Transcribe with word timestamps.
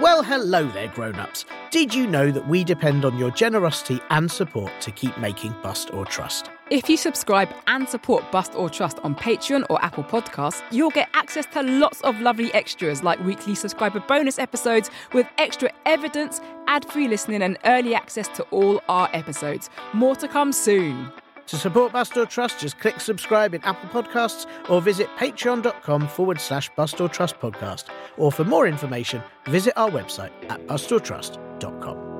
Well, 0.00 0.24
hello 0.24 0.66
there, 0.66 0.88
grown 0.88 1.14
ups. 1.14 1.44
Did 1.70 1.94
you 1.94 2.08
know 2.08 2.32
that 2.32 2.48
we 2.48 2.64
depend 2.64 3.04
on 3.04 3.16
your 3.16 3.30
generosity 3.30 4.00
and 4.10 4.28
support 4.28 4.72
to 4.80 4.90
keep 4.90 5.16
making 5.18 5.54
Bust 5.62 5.94
or 5.94 6.04
Trust? 6.04 6.50
If 6.68 6.88
you 6.88 6.96
subscribe 6.96 7.48
and 7.68 7.88
support 7.88 8.28
Bust 8.32 8.56
or 8.56 8.68
Trust 8.68 8.98
on 9.04 9.14
Patreon 9.14 9.66
or 9.70 9.80
Apple 9.84 10.02
Podcasts, 10.02 10.64
you'll 10.72 10.90
get 10.90 11.08
access 11.14 11.46
to 11.46 11.62
lots 11.62 12.00
of 12.00 12.20
lovely 12.20 12.52
extras 12.54 13.04
like 13.04 13.24
weekly 13.24 13.54
subscriber 13.54 14.00
bonus 14.00 14.36
episodes 14.36 14.90
with 15.12 15.28
extra 15.38 15.70
evidence, 15.86 16.40
ad 16.66 16.84
free 16.90 17.06
listening, 17.06 17.40
and 17.40 17.56
early 17.64 17.94
access 17.94 18.26
to 18.30 18.42
all 18.50 18.82
our 18.88 19.08
episodes. 19.12 19.70
More 19.92 20.16
to 20.16 20.26
come 20.26 20.52
soon. 20.52 21.12
To 21.48 21.56
support 21.56 21.92
Bust 21.92 22.16
or 22.16 22.26
Trust, 22.26 22.60
just 22.60 22.78
click 22.78 23.00
subscribe 23.00 23.54
in 23.54 23.62
Apple 23.64 23.88
Podcasts 23.90 24.46
or 24.70 24.80
visit 24.80 25.08
patreon.com 25.18 26.08
forward 26.08 26.40
slash 26.40 26.70
Bust 26.74 27.00
or 27.00 27.08
Trust 27.08 27.38
podcast. 27.38 27.84
Or 28.16 28.32
for 28.32 28.44
more 28.44 28.66
information, 28.66 29.22
visit 29.46 29.74
our 29.76 29.90
website 29.90 30.30
at 30.48 30.66
bustortrust.com. 30.66 32.14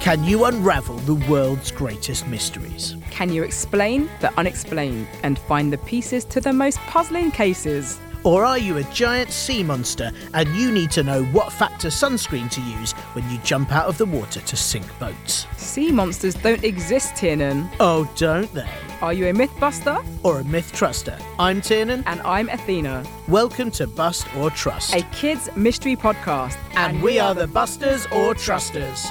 Can 0.00 0.22
you 0.22 0.44
unravel 0.44 0.98
the 0.98 1.14
world's 1.28 1.72
greatest 1.72 2.28
mysteries? 2.28 2.94
Can 3.10 3.32
you 3.32 3.42
explain 3.42 4.08
the 4.20 4.32
unexplained 4.38 5.08
and 5.24 5.36
find 5.36 5.72
the 5.72 5.78
pieces 5.78 6.24
to 6.26 6.40
the 6.40 6.52
most 6.52 6.78
puzzling 6.78 7.32
cases? 7.32 7.98
Or 8.26 8.44
are 8.44 8.58
you 8.58 8.78
a 8.78 8.82
giant 8.82 9.30
sea 9.30 9.62
monster 9.62 10.10
and 10.34 10.48
you 10.56 10.72
need 10.72 10.90
to 10.90 11.04
know 11.04 11.22
what 11.26 11.52
factor 11.52 11.86
sunscreen 11.86 12.50
to 12.50 12.60
use 12.60 12.90
when 13.12 13.30
you 13.30 13.38
jump 13.44 13.70
out 13.70 13.86
of 13.86 13.98
the 13.98 14.04
water 14.04 14.40
to 14.40 14.56
sink 14.56 14.84
boats? 14.98 15.46
Sea 15.56 15.92
monsters 15.92 16.34
don't 16.34 16.64
exist, 16.64 17.14
Tiernan. 17.14 17.70
Oh, 17.78 18.10
don't 18.16 18.52
they? 18.52 18.68
Are 19.00 19.12
you 19.12 19.28
a 19.28 19.32
mythbuster? 19.32 20.04
Or 20.24 20.40
a 20.40 20.44
myth 20.44 20.72
truster? 20.72 21.22
I'm 21.38 21.60
Tiernan. 21.60 22.02
And 22.06 22.20
I'm 22.22 22.48
Athena. 22.48 23.04
Welcome 23.28 23.70
to 23.70 23.86
Bust 23.86 24.26
or 24.34 24.50
Trust, 24.50 24.92
a 24.92 25.02
kids' 25.12 25.48
mystery 25.54 25.94
podcast. 25.94 26.56
And, 26.74 27.00
we 27.00 27.20
are 27.20 27.32
the 27.32 27.46
Busters 27.46 28.08
or 28.10 28.34
Trusters. 28.34 29.06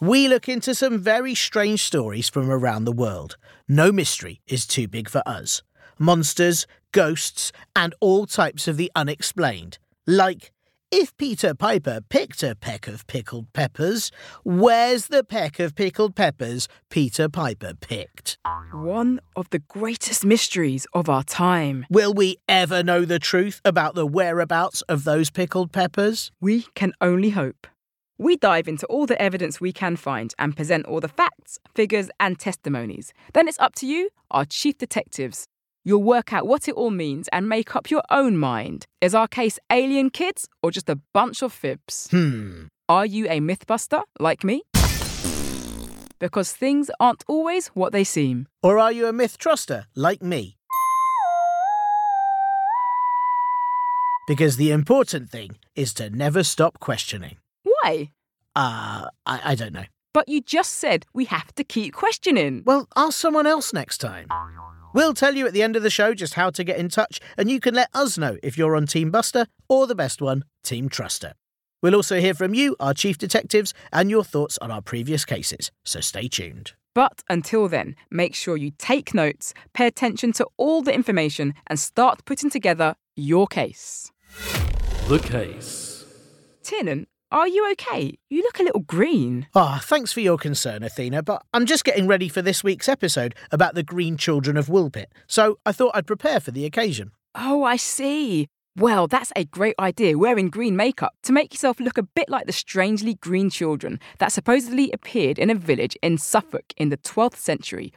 We 0.00 0.28
look 0.28 0.48
into 0.48 0.74
some 0.74 1.00
very 1.00 1.34
strange 1.34 1.82
stories 1.82 2.30
from 2.30 2.50
around 2.50 2.84
the 2.84 2.92
world. 2.92 3.36
No 3.70 3.92
mystery 3.92 4.40
is 4.46 4.66
too 4.66 4.88
big 4.88 5.10
for 5.10 5.22
us. 5.26 5.62
Monsters, 5.98 6.66
ghosts, 6.92 7.52
and 7.76 7.94
all 8.00 8.24
types 8.24 8.66
of 8.66 8.78
the 8.78 8.90
unexplained. 8.96 9.76
Like, 10.06 10.52
if 10.90 11.14
Peter 11.18 11.52
Piper 11.52 12.00
picked 12.08 12.42
a 12.42 12.54
peck 12.54 12.88
of 12.88 13.06
pickled 13.06 13.52
peppers, 13.52 14.10
where's 14.42 15.08
the 15.08 15.22
peck 15.22 15.58
of 15.58 15.74
pickled 15.74 16.16
peppers 16.16 16.66
Peter 16.88 17.28
Piper 17.28 17.74
picked? 17.78 18.38
One 18.72 19.20
of 19.36 19.50
the 19.50 19.58
greatest 19.58 20.24
mysteries 20.24 20.86
of 20.94 21.10
our 21.10 21.22
time. 21.22 21.84
Will 21.90 22.14
we 22.14 22.38
ever 22.48 22.82
know 22.82 23.04
the 23.04 23.18
truth 23.18 23.60
about 23.66 23.94
the 23.94 24.06
whereabouts 24.06 24.80
of 24.88 25.04
those 25.04 25.28
pickled 25.28 25.72
peppers? 25.72 26.32
We 26.40 26.62
can 26.74 26.94
only 27.02 27.30
hope. 27.30 27.66
We 28.20 28.36
dive 28.36 28.66
into 28.66 28.84
all 28.86 29.06
the 29.06 29.20
evidence 29.22 29.60
we 29.60 29.72
can 29.72 29.94
find 29.94 30.34
and 30.40 30.56
present 30.56 30.86
all 30.86 30.98
the 30.98 31.06
facts, 31.06 31.60
figures, 31.76 32.10
and 32.18 32.36
testimonies. 32.36 33.12
Then 33.32 33.46
it's 33.46 33.60
up 33.60 33.76
to 33.76 33.86
you, 33.86 34.10
our 34.32 34.44
chief 34.44 34.76
detectives. 34.76 35.46
You'll 35.84 36.02
work 36.02 36.32
out 36.32 36.44
what 36.44 36.66
it 36.66 36.74
all 36.74 36.90
means 36.90 37.28
and 37.28 37.48
make 37.48 37.76
up 37.76 37.92
your 37.92 38.02
own 38.10 38.36
mind. 38.36 38.86
Is 39.00 39.14
our 39.14 39.28
case 39.28 39.60
alien 39.70 40.10
kids 40.10 40.48
or 40.64 40.72
just 40.72 40.88
a 40.88 40.98
bunch 41.14 41.42
of 41.42 41.52
fibs? 41.52 42.08
Hmm. 42.10 42.64
Are 42.88 43.06
you 43.06 43.26
a 43.26 43.38
mythbuster 43.38 44.02
like 44.18 44.42
me? 44.42 44.62
Because 46.18 46.50
things 46.52 46.90
aren't 46.98 47.22
always 47.28 47.68
what 47.68 47.92
they 47.92 48.02
seem. 48.02 48.48
Or 48.64 48.80
are 48.80 48.90
you 48.90 49.06
a 49.06 49.12
myth 49.12 49.38
truster 49.38 49.84
like 49.94 50.20
me? 50.20 50.56
Because 54.26 54.56
the 54.56 54.72
important 54.72 55.30
thing 55.30 55.58
is 55.76 55.94
to 55.94 56.10
never 56.10 56.42
stop 56.42 56.80
questioning. 56.80 57.36
Why? 57.62 58.10
Uh, 58.58 59.08
I, 59.24 59.40
I 59.44 59.54
don't 59.54 59.72
know. 59.72 59.84
But 60.12 60.28
you 60.28 60.40
just 60.40 60.72
said 60.72 61.06
we 61.14 61.26
have 61.26 61.54
to 61.54 61.62
keep 61.62 61.94
questioning. 61.94 62.64
Well, 62.66 62.88
ask 62.96 63.16
someone 63.16 63.46
else 63.46 63.72
next 63.72 63.98
time. 63.98 64.26
We'll 64.92 65.14
tell 65.14 65.36
you 65.36 65.46
at 65.46 65.52
the 65.52 65.62
end 65.62 65.76
of 65.76 65.84
the 65.84 65.90
show 65.90 66.12
just 66.12 66.34
how 66.34 66.50
to 66.50 66.64
get 66.64 66.76
in 66.76 66.88
touch, 66.88 67.20
and 67.36 67.48
you 67.48 67.60
can 67.60 67.74
let 67.74 67.88
us 67.94 68.18
know 68.18 68.36
if 68.42 68.58
you're 68.58 68.74
on 68.74 68.86
Team 68.86 69.12
Buster 69.12 69.46
or 69.68 69.86
the 69.86 69.94
best 69.94 70.20
one, 70.20 70.42
Team 70.64 70.88
Truster. 70.88 71.34
We'll 71.82 71.94
also 71.94 72.18
hear 72.18 72.34
from 72.34 72.52
you, 72.52 72.74
our 72.80 72.94
chief 72.94 73.16
detectives, 73.16 73.74
and 73.92 74.10
your 74.10 74.24
thoughts 74.24 74.58
on 74.58 74.72
our 74.72 74.82
previous 74.82 75.24
cases, 75.24 75.70
so 75.84 76.00
stay 76.00 76.26
tuned. 76.26 76.72
But 76.96 77.22
until 77.30 77.68
then, 77.68 77.94
make 78.10 78.34
sure 78.34 78.56
you 78.56 78.72
take 78.76 79.14
notes, 79.14 79.54
pay 79.72 79.86
attention 79.86 80.32
to 80.32 80.48
all 80.56 80.82
the 80.82 80.92
information, 80.92 81.54
and 81.68 81.78
start 81.78 82.24
putting 82.24 82.50
together 82.50 82.96
your 83.14 83.46
case. 83.46 84.10
The 85.06 85.20
case. 85.20 86.04
Tiernan, 86.64 87.06
are 87.30 87.48
you 87.48 87.70
okay? 87.72 88.14
You 88.30 88.42
look 88.42 88.58
a 88.58 88.62
little 88.62 88.80
green. 88.80 89.46
Ah, 89.54 89.80
thanks 89.82 90.12
for 90.12 90.20
your 90.20 90.38
concern, 90.38 90.82
Athena, 90.82 91.22
but 91.22 91.42
I'm 91.52 91.66
just 91.66 91.84
getting 91.84 92.06
ready 92.06 92.28
for 92.28 92.40
this 92.40 92.64
week's 92.64 92.88
episode 92.88 93.34
about 93.52 93.74
the 93.74 93.82
green 93.82 94.16
children 94.16 94.56
of 94.56 94.68
Woolpit, 94.68 95.06
so 95.26 95.58
I 95.66 95.72
thought 95.72 95.92
I'd 95.94 96.06
prepare 96.06 96.40
for 96.40 96.50
the 96.50 96.64
occasion. 96.64 97.12
Oh, 97.34 97.64
I 97.64 97.76
see. 97.76 98.48
Well, 98.76 99.08
that's 99.08 99.32
a 99.34 99.44
great 99.44 99.74
idea, 99.78 100.16
wearing 100.16 100.50
green 100.50 100.76
makeup 100.76 101.12
to 101.24 101.32
make 101.32 101.52
yourself 101.52 101.80
look 101.80 101.98
a 101.98 102.02
bit 102.04 102.28
like 102.28 102.46
the 102.46 102.52
strangely 102.52 103.14
green 103.14 103.50
children 103.50 103.98
that 104.18 104.32
supposedly 104.32 104.90
appeared 104.92 105.38
in 105.38 105.50
a 105.50 105.54
village 105.54 105.96
in 106.00 106.16
Suffolk 106.16 106.72
in 106.76 106.88
the 106.88 106.96
12th 106.96 107.36
century. 107.36 107.92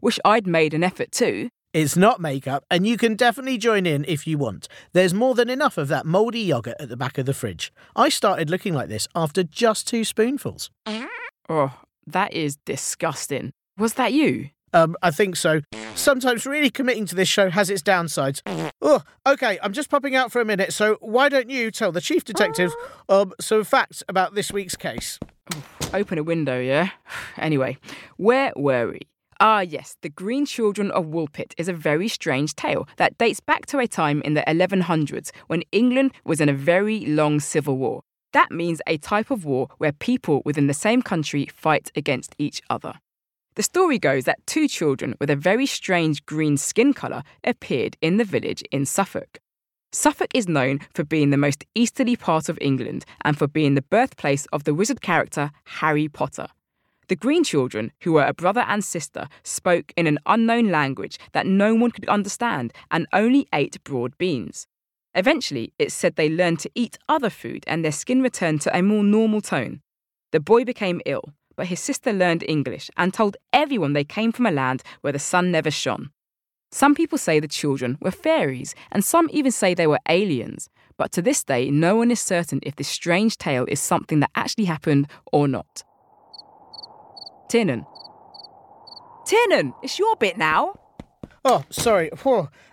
Wish 0.00 0.18
I'd 0.24 0.46
made 0.46 0.74
an 0.74 0.82
effort 0.82 1.12
too. 1.12 1.50
It's 1.72 1.96
not 1.96 2.20
makeup, 2.20 2.66
and 2.70 2.86
you 2.86 2.98
can 2.98 3.14
definitely 3.14 3.56
join 3.56 3.86
in 3.86 4.04
if 4.06 4.26
you 4.26 4.36
want. 4.36 4.68
There's 4.92 5.14
more 5.14 5.34
than 5.34 5.48
enough 5.48 5.78
of 5.78 5.88
that 5.88 6.04
mouldy 6.04 6.46
yoghurt 6.46 6.74
at 6.78 6.90
the 6.90 6.98
back 6.98 7.16
of 7.16 7.24
the 7.24 7.32
fridge. 7.32 7.72
I 7.96 8.10
started 8.10 8.50
looking 8.50 8.74
like 8.74 8.90
this 8.90 9.08
after 9.14 9.42
just 9.42 9.88
two 9.88 10.04
spoonfuls. 10.04 10.70
Oh, 11.48 11.80
that 12.06 12.34
is 12.34 12.56
disgusting. 12.66 13.52
Was 13.78 13.94
that 13.94 14.12
you? 14.12 14.50
Um, 14.74 14.96
I 15.02 15.10
think 15.10 15.34
so. 15.36 15.62
Sometimes 15.94 16.44
really 16.44 16.68
committing 16.68 17.06
to 17.06 17.14
this 17.14 17.28
show 17.28 17.48
has 17.48 17.70
its 17.70 17.82
downsides. 17.82 18.42
Oh, 18.82 19.02
okay, 19.26 19.58
I'm 19.62 19.72
just 19.72 19.88
popping 19.88 20.14
out 20.14 20.30
for 20.30 20.42
a 20.42 20.44
minute, 20.44 20.74
so 20.74 20.98
why 21.00 21.30
don't 21.30 21.48
you 21.48 21.70
tell 21.70 21.90
the 21.90 22.02
chief 22.02 22.22
detective 22.22 22.74
um, 23.08 23.32
some 23.40 23.64
facts 23.64 24.02
about 24.10 24.34
this 24.34 24.52
week's 24.52 24.76
case? 24.76 25.18
Open 25.94 26.18
a 26.18 26.22
window, 26.22 26.60
yeah? 26.60 26.90
Anyway, 27.38 27.78
where 28.18 28.52
were 28.56 28.88
we? 28.88 29.00
Ah, 29.44 29.62
yes, 29.62 29.96
The 30.02 30.08
Green 30.08 30.46
Children 30.46 30.92
of 30.92 31.06
Woolpit 31.06 31.52
is 31.58 31.66
a 31.66 31.72
very 31.72 32.06
strange 32.06 32.54
tale 32.54 32.86
that 32.96 33.18
dates 33.18 33.40
back 33.40 33.66
to 33.66 33.80
a 33.80 33.88
time 33.88 34.22
in 34.22 34.34
the 34.34 34.42
1100s 34.42 35.32
when 35.48 35.64
England 35.72 36.12
was 36.24 36.40
in 36.40 36.48
a 36.48 36.52
very 36.52 37.04
long 37.06 37.40
civil 37.40 37.76
war. 37.76 38.02
That 38.34 38.52
means 38.52 38.80
a 38.86 38.98
type 38.98 39.32
of 39.32 39.44
war 39.44 39.66
where 39.78 39.90
people 39.90 40.42
within 40.44 40.68
the 40.68 40.72
same 40.86 41.02
country 41.02 41.48
fight 41.52 41.90
against 41.96 42.36
each 42.38 42.62
other. 42.70 43.00
The 43.56 43.64
story 43.64 43.98
goes 43.98 44.26
that 44.26 44.46
two 44.46 44.68
children 44.68 45.16
with 45.18 45.28
a 45.28 45.34
very 45.34 45.66
strange 45.66 46.24
green 46.24 46.56
skin 46.56 46.94
colour 46.94 47.24
appeared 47.42 47.96
in 48.00 48.18
the 48.18 48.24
village 48.24 48.62
in 48.70 48.86
Suffolk. 48.86 49.40
Suffolk 49.90 50.30
is 50.34 50.46
known 50.46 50.78
for 50.94 51.02
being 51.02 51.30
the 51.30 51.36
most 51.36 51.64
easterly 51.74 52.14
part 52.14 52.48
of 52.48 52.58
England 52.60 53.04
and 53.24 53.36
for 53.36 53.48
being 53.48 53.74
the 53.74 53.82
birthplace 53.82 54.46
of 54.52 54.62
the 54.62 54.72
wizard 54.72 55.00
character 55.00 55.50
Harry 55.64 56.06
Potter. 56.06 56.46
The 57.12 57.16
Green 57.16 57.44
children, 57.44 57.92
who 58.04 58.14
were 58.14 58.24
a 58.24 58.32
brother 58.32 58.64
and 58.66 58.82
sister, 58.82 59.28
spoke 59.42 59.92
in 59.98 60.06
an 60.06 60.18
unknown 60.24 60.70
language 60.70 61.18
that 61.32 61.46
no 61.46 61.74
one 61.74 61.90
could 61.90 62.08
understand 62.08 62.72
and 62.90 63.06
only 63.12 63.46
ate 63.52 63.84
broad 63.84 64.16
beans. 64.16 64.66
Eventually, 65.14 65.74
it's 65.78 65.92
said 65.92 66.16
they 66.16 66.30
learned 66.30 66.60
to 66.60 66.70
eat 66.74 66.96
other 67.10 67.28
food 67.28 67.64
and 67.66 67.84
their 67.84 67.92
skin 67.92 68.22
returned 68.22 68.62
to 68.62 68.74
a 68.74 68.80
more 68.80 69.04
normal 69.04 69.42
tone. 69.42 69.82
The 70.30 70.40
boy 70.40 70.64
became 70.64 71.02
ill, 71.04 71.34
but 71.54 71.66
his 71.66 71.80
sister 71.80 72.14
learned 72.14 72.44
English 72.48 72.90
and 72.96 73.12
told 73.12 73.36
everyone 73.52 73.92
they 73.92 74.04
came 74.04 74.32
from 74.32 74.46
a 74.46 74.50
land 74.50 74.82
where 75.02 75.12
the 75.12 75.18
sun 75.18 75.50
never 75.50 75.70
shone. 75.70 76.08
Some 76.70 76.94
people 76.94 77.18
say 77.18 77.40
the 77.40 77.46
children 77.46 77.98
were 78.00 78.10
fairies, 78.10 78.74
and 78.90 79.04
some 79.04 79.28
even 79.32 79.52
say 79.52 79.74
they 79.74 79.86
were 79.86 80.00
aliens, 80.08 80.70
but 80.96 81.12
to 81.12 81.20
this 81.20 81.44
day, 81.44 81.70
no 81.70 81.94
one 81.94 82.10
is 82.10 82.22
certain 82.22 82.60
if 82.62 82.76
this 82.76 82.88
strange 82.88 83.36
tale 83.36 83.66
is 83.68 83.80
something 83.80 84.20
that 84.20 84.30
actually 84.34 84.64
happened 84.64 85.08
or 85.30 85.46
not. 85.46 85.84
Tiernan. 87.52 87.84
Tiernan, 89.26 89.74
it's 89.82 89.98
your 89.98 90.16
bit 90.16 90.38
now. 90.38 90.74
Oh, 91.44 91.64
sorry. 91.68 92.10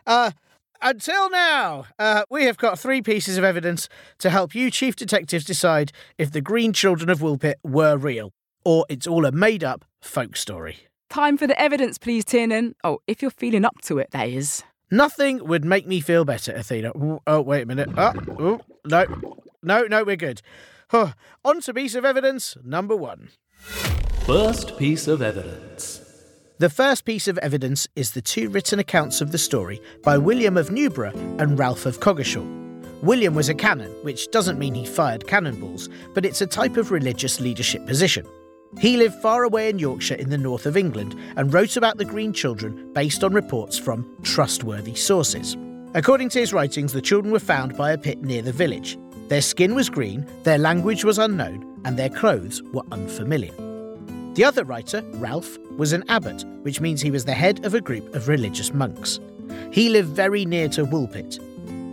Uh, 0.08 0.32
until 0.82 1.30
now, 1.30 1.84
uh, 2.00 2.24
we 2.30 2.46
have 2.46 2.56
got 2.56 2.80
three 2.80 3.02
pieces 3.02 3.38
of 3.38 3.44
evidence 3.44 3.90
to 4.20 4.30
help 4.30 4.56
you, 4.56 4.72
chief 4.72 4.96
detectives, 4.96 5.44
decide 5.44 5.92
if 6.18 6.32
the 6.32 6.40
Green 6.40 6.72
Children 6.72 7.10
of 7.10 7.20
Woolpit 7.20 7.56
were 7.62 7.98
real, 7.98 8.32
or 8.64 8.86
it's 8.88 9.06
all 9.06 9.26
a 9.26 9.34
made 9.34 9.66
up 9.66 9.84
folk 10.00 10.38
story. 10.38 10.88
Time 11.10 11.38
for 11.38 11.46
the 11.46 11.60
evidence, 11.60 11.98
please, 11.98 12.24
Tiernan. 12.24 12.74
Oh, 12.82 13.00
if 13.06 13.22
you're 13.22 13.32
feeling 13.32 13.66
up 13.66 13.82
to 13.82 13.98
it, 13.98 14.12
that 14.12 14.30
is. 14.30 14.64
Nothing 14.90 15.46
would 15.46 15.66
make 15.66 15.88
me 15.88 16.00
feel 16.00 16.24
better, 16.24 16.54
Athena. 16.54 16.94
Oh, 17.28 17.42
wait 17.42 17.64
a 17.64 17.66
minute. 17.66 17.90
Oh, 17.98 18.14
oh 18.40 18.62
no. 18.86 19.06
No, 19.62 19.82
no, 19.88 20.06
we're 20.06 20.16
good. 20.16 20.42
Oh, 20.94 21.12
on 21.44 21.60
to 21.60 21.74
piece 21.74 21.96
of 21.96 22.06
evidence 22.06 22.56
number 22.64 22.96
one. 22.96 23.28
First 24.30 24.78
piece 24.78 25.08
of 25.08 25.24
evidence. 25.24 26.02
The 26.60 26.70
first 26.70 27.04
piece 27.04 27.28
of 27.28 27.40
evidence 27.40 27.88
is 27.96 28.12
the 28.12 28.22
two 28.22 28.50
written 28.50 28.78
accounts 28.78 29.22
of 29.22 29.32
the 29.32 29.40
story 29.40 29.82
by 30.04 30.20
William 30.20 30.56
of 30.56 30.70
Newburgh 30.70 31.16
and 31.40 31.58
Ralph 31.58 31.88
of 31.88 32.00
Coggeshall. 32.00 32.46
William 33.02 33.34
was 33.34 33.50
a 33.50 33.56
canon, 33.56 33.90
which 34.04 34.30
doesn't 34.30 34.60
mean 34.60 34.76
he 34.76 34.86
fired 34.86 35.26
cannonballs, 35.26 35.90
but 36.14 36.26
it's 36.26 36.42
a 36.42 36.46
type 36.46 36.78
of 36.78 36.92
religious 36.92 37.40
leadership 37.40 37.88
position. 37.88 38.24
He 38.78 38.98
lived 38.98 39.16
far 39.16 39.46
away 39.46 39.68
in 39.68 39.80
Yorkshire 39.80 40.22
in 40.22 40.30
the 40.30 40.38
north 40.38 40.68
of 40.68 40.78
England 40.78 41.16
and 41.36 41.52
wrote 41.52 41.76
about 41.76 41.98
the 41.98 42.06
Green 42.06 42.32
Children 42.32 42.94
based 42.94 43.24
on 43.24 43.34
reports 43.34 43.80
from 43.80 44.16
trustworthy 44.22 44.94
sources. 44.94 45.58
According 45.96 46.30
to 46.30 46.40
his 46.40 46.54
writings, 46.54 46.94
the 46.94 47.02
children 47.02 47.34
were 47.34 47.40
found 47.40 47.76
by 47.76 47.94
a 47.94 47.98
pit 47.98 48.22
near 48.22 48.44
the 48.44 48.54
village. 48.54 48.96
Their 49.28 49.42
skin 49.42 49.74
was 49.74 49.90
green, 49.90 50.24
their 50.44 50.60
language 50.60 51.04
was 51.04 51.18
unknown, 51.18 51.82
and 51.84 51.98
their 51.98 52.10
clothes 52.10 52.62
were 52.74 52.84
unfamiliar. 52.92 53.69
The 54.40 54.46
other 54.46 54.64
writer, 54.64 55.04
Ralph, 55.16 55.58
was 55.76 55.92
an 55.92 56.06
abbot, 56.08 56.46
which 56.62 56.80
means 56.80 57.02
he 57.02 57.12
was 57.12 57.26
the 57.26 57.34
head 57.34 57.66
of 57.66 57.74
a 57.74 57.82
group 57.82 58.16
of 58.16 58.30
religious 58.30 58.74
monks. 58.74 59.20
He 59.74 59.90
lived 59.90 60.12
very 60.12 60.46
near 60.46 60.70
to 60.70 60.86
Woolpit. 60.86 61.40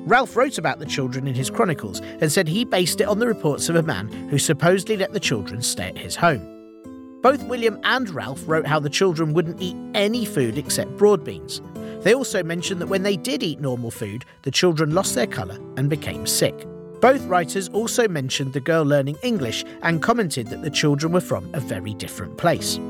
Ralph 0.07 0.37
wrote 0.37 0.57
about 0.57 0.79
the 0.79 0.87
children 0.87 1.27
in 1.27 1.35
his 1.35 1.51
chronicles 1.51 1.99
and 1.99 2.31
said 2.31 2.47
he 2.47 2.65
based 2.65 3.01
it 3.01 3.09
on 3.09 3.19
the 3.19 3.27
reports 3.27 3.69
of 3.69 3.75
a 3.75 3.83
man 3.83 4.07
who 4.31 4.39
supposedly 4.39 4.97
let 4.97 5.13
the 5.13 5.19
children 5.19 5.61
stay 5.61 5.89
at 5.89 5.99
his 5.99 6.15
home. 6.15 7.21
Both 7.21 7.43
William 7.49 7.81
and 7.83 8.09
Ralph 8.11 8.45
wrote 8.47 8.69
how 8.69 8.79
the 8.79 8.89
children 8.89 9.33
wouldn't 9.33 9.61
eat 9.61 9.77
any 9.95 10.25
food 10.25 10.57
except 10.57 10.97
broad 10.97 11.25
beans. 11.25 11.61
They 12.03 12.15
also 12.15 12.45
mentioned 12.45 12.81
that 12.81 12.87
when 12.87 13.03
they 13.03 13.17
did 13.17 13.43
eat 13.43 13.59
normal 13.59 13.91
food, 13.91 14.25
the 14.43 14.53
children 14.53 14.95
lost 14.95 15.17
their 15.17 15.27
colour 15.27 15.59
and 15.77 15.91
became 15.91 16.29
sick. 16.29 16.65
Both 17.07 17.25
writers 17.27 17.69
also 17.69 18.09
mentioned 18.09 18.53
the 18.53 18.59
girl 18.59 18.83
learning 18.83 19.17
English 19.23 19.65
and 19.83 20.03
commented 20.03 20.49
that 20.49 20.63
the 20.63 20.71
children 20.71 21.13
were 21.13 21.21
from 21.21 21.49
a 21.55 21.61
very 21.61 21.95
different 21.95 22.37
place. 22.37 22.81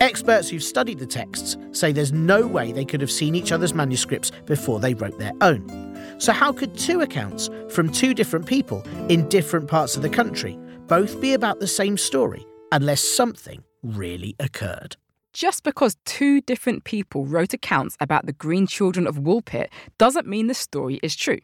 Experts 0.00 0.48
who've 0.48 0.60
studied 0.60 0.98
the 0.98 1.06
texts 1.06 1.56
say 1.70 1.92
there's 1.92 2.12
no 2.12 2.48
way 2.48 2.72
they 2.72 2.84
could 2.84 3.00
have 3.00 3.12
seen 3.12 3.36
each 3.36 3.52
other's 3.52 3.72
manuscripts 3.72 4.32
before 4.44 4.80
they 4.80 4.94
wrote 4.94 5.20
their 5.20 5.34
own. 5.40 5.62
So, 6.18 6.32
how 6.32 6.50
could 6.50 6.76
two 6.76 7.02
accounts 7.02 7.48
from 7.68 7.92
two 7.92 8.12
different 8.12 8.44
people 8.44 8.82
in 9.08 9.28
different 9.28 9.68
parts 9.68 9.94
of 9.94 10.02
the 10.02 10.10
country 10.10 10.58
both 10.88 11.20
be 11.20 11.32
about 11.32 11.60
the 11.60 11.68
same 11.68 11.96
story 11.96 12.44
unless 12.72 13.04
something 13.04 13.62
really 13.84 14.34
occurred. 14.40 14.96
Just 15.32 15.62
because 15.62 15.96
two 16.04 16.40
different 16.40 16.82
people 16.82 17.24
wrote 17.24 17.54
accounts 17.54 17.96
about 18.00 18.26
the 18.26 18.32
green 18.32 18.66
children 18.66 19.06
of 19.06 19.20
Woolpit 19.20 19.68
doesn't 19.96 20.26
mean 20.26 20.48
the 20.48 20.54
story 20.54 20.98
is 21.04 21.14
true. 21.14 21.38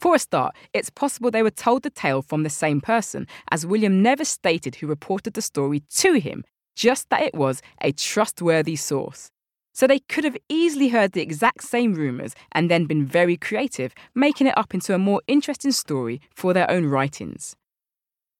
For 0.00 0.14
a 0.14 0.18
start, 0.18 0.54
it's 0.72 0.90
possible 0.90 1.30
they 1.30 1.42
were 1.42 1.50
told 1.50 1.82
the 1.82 1.90
tale 1.90 2.22
from 2.22 2.42
the 2.42 2.50
same 2.50 2.80
person, 2.80 3.26
as 3.50 3.66
William 3.66 4.02
never 4.02 4.24
stated 4.24 4.76
who 4.76 4.86
reported 4.86 5.34
the 5.34 5.42
story 5.42 5.82
to 5.96 6.14
him, 6.14 6.44
just 6.76 7.08
that 7.10 7.22
it 7.22 7.34
was 7.34 7.62
a 7.80 7.92
trustworthy 7.92 8.76
source. 8.76 9.30
So 9.72 9.86
they 9.86 9.98
could 9.98 10.24
have 10.24 10.36
easily 10.48 10.88
heard 10.88 11.12
the 11.12 11.20
exact 11.20 11.64
same 11.64 11.94
rumours 11.94 12.34
and 12.52 12.70
then 12.70 12.86
been 12.86 13.04
very 13.04 13.36
creative, 13.36 13.92
making 14.14 14.46
it 14.46 14.56
up 14.56 14.72
into 14.72 14.94
a 14.94 14.98
more 14.98 15.20
interesting 15.26 15.72
story 15.72 16.20
for 16.32 16.52
their 16.52 16.70
own 16.70 16.86
writings. 16.86 17.56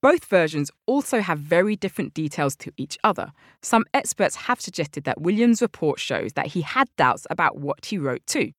Both 0.00 0.26
versions 0.26 0.70
also 0.86 1.20
have 1.20 1.38
very 1.38 1.76
different 1.76 2.12
details 2.12 2.54
to 2.56 2.70
each 2.76 2.98
other. 3.02 3.32
Some 3.62 3.84
experts 3.94 4.36
have 4.36 4.60
suggested 4.60 5.04
that 5.04 5.22
William's 5.22 5.62
report 5.62 5.98
shows 5.98 6.34
that 6.34 6.48
he 6.48 6.60
had 6.60 6.88
doubts 6.96 7.26
about 7.30 7.56
what 7.56 7.86
he 7.86 7.96
wrote 7.96 8.24
too. 8.26 8.52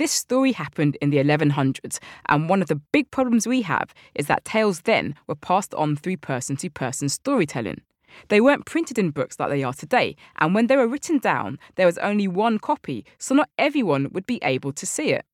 This 0.00 0.12
story 0.12 0.52
happened 0.52 0.96
in 1.02 1.10
the 1.10 1.18
1100s, 1.18 1.98
and 2.30 2.48
one 2.48 2.62
of 2.62 2.68
the 2.68 2.80
big 2.90 3.10
problems 3.10 3.46
we 3.46 3.60
have 3.60 3.92
is 4.14 4.28
that 4.28 4.46
tales 4.46 4.80
then 4.80 5.14
were 5.26 5.34
passed 5.34 5.74
on 5.74 5.94
through 5.94 6.16
person 6.16 6.56
to 6.56 6.70
person 6.70 7.10
storytelling. 7.10 7.82
They 8.28 8.40
weren't 8.40 8.64
printed 8.64 8.98
in 8.98 9.10
books 9.10 9.38
like 9.38 9.50
they 9.50 9.62
are 9.62 9.74
today, 9.74 10.16
and 10.38 10.54
when 10.54 10.68
they 10.68 10.78
were 10.78 10.88
written 10.88 11.18
down, 11.18 11.58
there 11.74 11.84
was 11.84 11.98
only 11.98 12.26
one 12.26 12.58
copy, 12.58 13.04
so 13.18 13.34
not 13.34 13.50
everyone 13.58 14.08
would 14.12 14.24
be 14.24 14.38
able 14.42 14.72
to 14.72 14.86
see 14.86 15.10
it. 15.10 15.26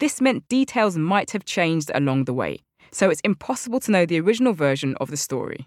This 0.00 0.20
meant 0.20 0.48
details 0.48 0.98
might 0.98 1.30
have 1.30 1.46
changed 1.46 1.90
along 1.94 2.24
the 2.26 2.34
way 2.34 2.60
so 2.92 3.08
it's 3.08 3.22
impossible 3.22 3.80
to 3.80 3.90
know 3.90 4.04
the 4.04 4.20
original 4.20 4.52
version 4.52 4.94
of 5.00 5.10
the 5.10 5.16
story. 5.16 5.66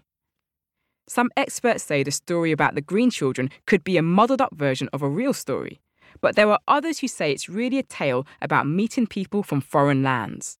Some 1.08 1.30
experts 1.36 1.82
say 1.82 2.04
the 2.04 2.12
story 2.12 2.52
about 2.52 2.76
the 2.76 2.80
Green 2.80 3.10
Children 3.10 3.50
could 3.66 3.82
be 3.82 3.96
a 3.96 4.02
muddled 4.02 4.40
up 4.40 4.54
version 4.54 4.88
of 4.92 5.02
a 5.02 5.08
real 5.08 5.34
story, 5.34 5.80
but 6.20 6.36
there 6.36 6.50
are 6.50 6.60
others 6.68 6.98
who 6.98 7.08
say 7.08 7.32
it's 7.32 7.48
really 7.48 7.78
a 7.78 7.82
tale 7.82 8.26
about 8.40 8.66
meeting 8.66 9.06
people 9.06 9.42
from 9.42 9.60
foreign 9.60 10.02
lands. 10.02 10.58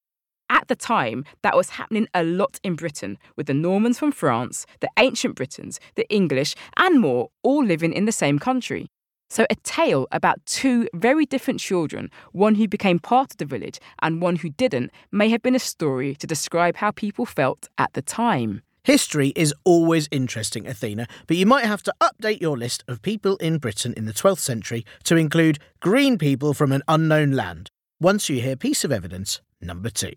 At 0.51 0.69
the 0.69 0.77
time, 0.77 1.25
that 1.43 1.57
was 1.57 1.71
happening 1.71 2.09
a 2.15 2.23
lot 2.23 2.59
in 2.63 2.75
Britain, 2.75 3.19
with 3.37 3.47
the 3.47 3.55
Normans 3.55 3.99
from 3.99 4.13
France, 4.13 4.65
the 4.81 4.89
ancient 4.99 5.35
Britons, 5.35 5.79
the 5.95 6.09
English, 6.09 6.55
and 6.77 7.01
more 7.01 7.29
all 7.43 7.65
living 7.65 7.93
in 7.93 8.07
the 8.07 8.13
same 8.13 8.39
country. 8.39 8.89
So, 9.31 9.45
a 9.51 9.57
tale 9.57 10.07
about 10.11 10.45
two 10.47 10.89
very 10.95 11.27
different 11.27 11.61
children, 11.61 12.11
one 12.33 12.55
who 12.55 12.67
became 12.67 12.99
part 12.99 13.33
of 13.33 13.37
the 13.37 13.45
village 13.45 13.79
and 14.01 14.23
one 14.23 14.37
who 14.37 14.49
didn't, 14.49 14.91
may 15.13 15.29
have 15.29 15.43
been 15.43 15.55
a 15.55 15.59
story 15.59 16.15
to 16.15 16.27
describe 16.27 16.77
how 16.77 16.93
people 16.93 17.27
felt 17.27 17.69
at 17.77 17.93
the 17.93 18.01
time. 18.01 18.63
History 18.89 19.35
is 19.37 19.53
always 19.65 20.09
interesting, 20.11 20.67
Athena, 20.67 21.09
but 21.27 21.37
you 21.37 21.45
might 21.45 21.67
have 21.67 21.83
to 21.83 21.95
update 22.01 22.41
your 22.41 22.57
list 22.57 22.85
of 22.89 23.03
people 23.03 23.37
in 23.37 23.59
Britain 23.59 23.93
in 23.99 24.07
the 24.07 24.15
12th 24.15 24.39
century 24.39 24.83
to 25.05 25.15
include 25.15 25.59
green 25.79 26.17
people 26.17 26.55
from 26.55 26.73
an 26.73 26.81
unknown 26.89 27.33
land 27.33 27.71
once 28.01 28.31
you 28.31 28.41
hear 28.41 28.57
piece 28.57 28.85
of 28.85 28.91
evidence 28.91 29.43
number 29.61 29.91
two. 29.91 30.15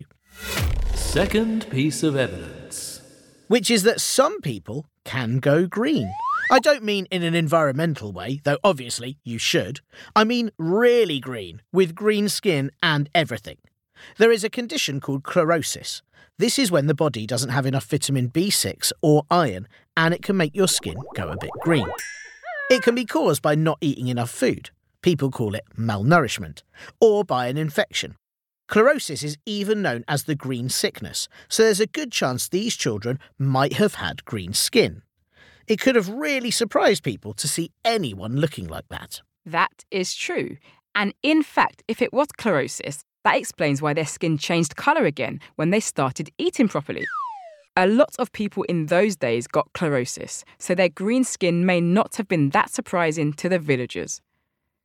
Second 0.94 1.68
piece 1.68 2.02
of 2.02 2.16
evidence. 2.16 3.02
Which 3.46 3.70
is 3.70 3.82
that 3.82 4.00
some 4.00 4.40
people 4.40 4.86
can 5.04 5.38
go 5.38 5.66
green. 5.66 6.10
I 6.50 6.58
don't 6.58 6.82
mean 6.82 7.04
in 7.10 7.22
an 7.22 7.34
environmental 7.34 8.10
way, 8.10 8.40
though 8.42 8.58
obviously 8.64 9.18
you 9.22 9.36
should. 9.36 9.80
I 10.16 10.24
mean 10.24 10.50
really 10.56 11.20
green, 11.20 11.60
with 11.74 11.94
green 11.94 12.30
skin 12.30 12.70
and 12.82 13.10
everything. 13.14 13.58
There 14.16 14.32
is 14.32 14.44
a 14.44 14.48
condition 14.48 14.98
called 14.98 15.24
chlorosis. 15.24 16.00
This 16.42 16.58
is 16.58 16.72
when 16.72 16.88
the 16.88 16.92
body 16.92 17.24
doesn't 17.24 17.50
have 17.50 17.66
enough 17.66 17.84
vitamin 17.84 18.28
B6 18.28 18.90
or 19.00 19.22
iron, 19.30 19.68
and 19.96 20.12
it 20.12 20.24
can 20.24 20.36
make 20.36 20.56
your 20.56 20.66
skin 20.66 20.96
go 21.14 21.28
a 21.28 21.36
bit 21.36 21.52
green. 21.60 21.86
It 22.68 22.82
can 22.82 22.96
be 22.96 23.04
caused 23.04 23.42
by 23.42 23.54
not 23.54 23.78
eating 23.80 24.08
enough 24.08 24.28
food. 24.28 24.70
People 25.02 25.30
call 25.30 25.54
it 25.54 25.62
malnourishment, 25.78 26.64
or 27.00 27.24
by 27.24 27.46
an 27.46 27.56
infection. 27.56 28.16
Chlorosis 28.68 29.22
is 29.22 29.38
even 29.46 29.82
known 29.82 30.02
as 30.08 30.24
the 30.24 30.34
green 30.34 30.68
sickness, 30.68 31.28
so 31.48 31.62
there's 31.62 31.78
a 31.78 31.86
good 31.86 32.10
chance 32.10 32.48
these 32.48 32.74
children 32.74 33.20
might 33.38 33.74
have 33.74 33.94
had 33.94 34.24
green 34.24 34.52
skin. 34.52 35.02
It 35.68 35.78
could 35.78 35.94
have 35.94 36.08
really 36.08 36.50
surprised 36.50 37.04
people 37.04 37.34
to 37.34 37.46
see 37.46 37.70
anyone 37.84 38.34
looking 38.34 38.66
like 38.66 38.88
that. 38.88 39.22
That 39.46 39.84
is 39.92 40.12
true. 40.12 40.56
And 40.92 41.14
in 41.22 41.44
fact, 41.44 41.84
if 41.86 42.02
it 42.02 42.12
was 42.12 42.26
chlorosis, 42.36 43.04
that 43.24 43.36
explains 43.36 43.80
why 43.80 43.94
their 43.94 44.06
skin 44.06 44.38
changed 44.38 44.76
colour 44.76 45.04
again 45.04 45.40
when 45.56 45.70
they 45.70 45.80
started 45.80 46.30
eating 46.38 46.68
properly. 46.68 47.04
A 47.76 47.86
lot 47.86 48.14
of 48.18 48.32
people 48.32 48.64
in 48.64 48.86
those 48.86 49.16
days 49.16 49.46
got 49.46 49.72
chlorosis, 49.72 50.44
so 50.58 50.74
their 50.74 50.90
green 50.90 51.24
skin 51.24 51.64
may 51.64 51.80
not 51.80 52.16
have 52.16 52.28
been 52.28 52.50
that 52.50 52.70
surprising 52.70 53.32
to 53.34 53.48
the 53.48 53.58
villagers. 53.58 54.20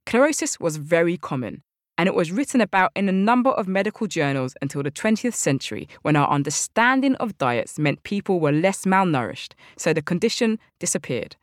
Chlorosis 0.05 0.57
was 0.57 0.77
very 0.77 1.17
common, 1.17 1.63
and 1.97 2.07
it 2.07 2.15
was 2.15 2.31
written 2.31 2.61
about 2.61 2.91
in 2.95 3.09
a 3.09 3.11
number 3.11 3.49
of 3.49 3.67
medical 3.67 4.07
journals 4.07 4.53
until 4.61 4.83
the 4.83 4.91
20th 4.91 5.33
century 5.33 5.89
when 6.03 6.15
our 6.15 6.29
understanding 6.29 7.15
of 7.15 7.37
diets 7.37 7.77
meant 7.77 8.03
people 8.03 8.39
were 8.39 8.53
less 8.53 8.85
malnourished, 8.85 9.53
so 9.75 9.91
the 9.91 10.01
condition 10.01 10.59
disappeared. 10.79 11.35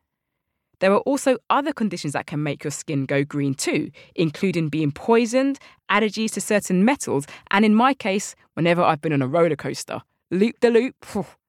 There 0.85 0.93
are 0.93 1.01
also 1.07 1.39
other 1.49 1.73
conditions 1.73 2.13
that 2.13 2.27
can 2.27 2.43
make 2.43 2.63
your 2.63 2.71
skin 2.71 3.07
go 3.07 3.25
green 3.25 3.55
too, 3.55 3.91
including 4.15 4.69
being 4.69 4.93
poisoned, 4.93 5.59
allergies 5.91 6.33
to 6.33 6.43
certain 6.43 6.85
metals, 6.85 7.25
and 7.51 7.65
in 7.65 7.75
my 7.75 7.95
case, 7.95 8.35
whenever 8.53 8.83
I've 8.83 9.01
been 9.01 9.15
on 9.15 9.23
a 9.23 9.27
roller 9.27 9.57
coaster. 9.57 10.03
Loop 10.31 10.61
the 10.61 10.69
loop, 10.69 10.95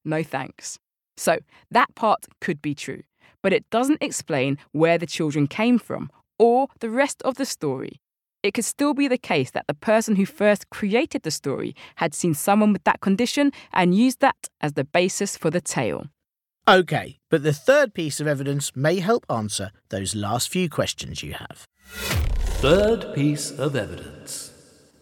no 0.05 0.23
thanks. 0.23 0.79
So, 1.17 1.39
that 1.69 1.93
part 1.95 2.27
could 2.39 2.61
be 2.61 2.73
true, 2.73 3.01
but 3.43 3.51
it 3.51 3.69
doesn't 3.71 4.01
explain 4.01 4.57
where 4.71 4.97
the 4.97 5.05
children 5.05 5.47
came 5.47 5.79
from 5.79 6.11
or 6.39 6.69
the 6.79 6.89
rest 6.89 7.21
of 7.23 7.35
the 7.35 7.45
story 7.45 7.99
it 8.41 8.53
could 8.53 8.63
still 8.63 8.93
be 8.93 9.07
the 9.07 9.17
case 9.17 9.49
that 9.51 9.65
the 9.65 9.73
person 9.73 10.15
who 10.15 10.25
first 10.25 10.69
created 10.69 11.23
the 11.23 11.31
story 11.31 11.75
had 11.95 12.13
seen 12.13 12.35
someone 12.35 12.71
with 12.71 12.83
that 12.83 13.01
condition 13.01 13.51
and 13.73 13.95
used 13.95 14.19
that 14.19 14.49
as 14.61 14.73
the 14.73 14.83
basis 14.83 15.35
for 15.35 15.49
the 15.49 15.59
tale. 15.59 16.05
OK, 16.67 17.19
but 17.29 17.43
the 17.43 17.53
third 17.53 17.93
piece 17.93 18.19
of 18.19 18.25
evidence 18.25 18.75
may 18.75 18.99
help 18.99 19.23
answer 19.29 19.69
those 19.89 20.15
last 20.15 20.49
few 20.49 20.67
questions 20.67 21.21
you 21.21 21.33
have. 21.33 21.67
Third 21.85 23.13
piece 23.13 23.51
of 23.51 23.75
evidence. 23.75 24.51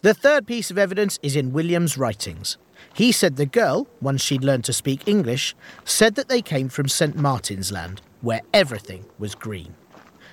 The 0.02 0.14
third 0.14 0.46
piece 0.46 0.70
of 0.72 0.78
evidence 0.78 1.20
is 1.24 1.38
in 1.38 1.54
William's 1.54 1.98
writings. 1.98 2.58
He 2.94 3.14
said 3.14 3.38
the 3.38 3.46
girl, 3.46 3.88
once 4.02 4.22
she'd 4.22 4.44
learned 4.44 4.66
to 4.66 4.74
speak 4.74 5.08
English, 5.08 5.56
said 5.86 6.16
that 6.16 6.28
they 6.28 6.42
came 6.42 6.68
from 6.68 6.90
St. 6.90 7.16
Martin's 7.16 7.72
Land, 7.72 8.02
where 8.20 8.42
everything 8.54 9.06
was 9.18 9.34
green. 9.34 9.74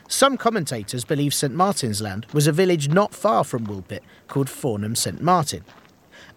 Some 0.09 0.37
commentators 0.37 1.05
believe 1.05 1.33
St 1.33 1.55
Martin's 1.55 2.03
Land 2.03 2.27
was 2.33 2.49
a 2.49 2.53
village 2.53 2.89
not 2.89 3.15
far 3.15 3.45
from 3.45 3.69
Woolpit 3.69 4.01
called 4.27 4.49
Fornham 4.49 4.97
St 4.97 5.23
Martin. 5.23 5.65